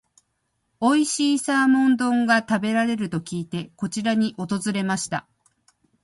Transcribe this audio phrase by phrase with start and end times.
[0.79, 5.27] おいしいサーモン丼が食べれると聞いて、こちらに訪れました。